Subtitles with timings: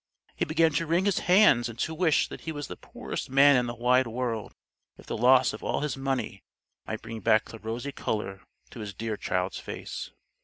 [0.35, 3.55] He began to wring his hands and to wish that he was the poorest man
[3.55, 4.55] in the wide world,
[4.97, 6.41] if the loss of all his money
[6.87, 8.41] might bring back the rosy color
[8.71, 10.09] to his dear child's face.